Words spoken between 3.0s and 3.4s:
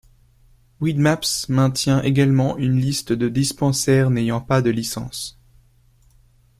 de